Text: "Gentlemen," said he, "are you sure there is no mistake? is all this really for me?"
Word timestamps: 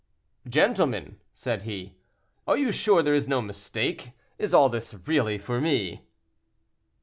"Gentlemen," 0.49 1.19
said 1.31 1.61
he, 1.61 1.93
"are 2.47 2.57
you 2.57 2.71
sure 2.71 3.03
there 3.03 3.13
is 3.13 3.27
no 3.27 3.39
mistake? 3.39 4.13
is 4.39 4.51
all 4.51 4.67
this 4.67 4.95
really 5.05 5.37
for 5.37 5.61
me?" 5.61 6.01